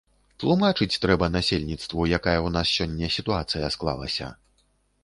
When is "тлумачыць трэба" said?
0.43-1.25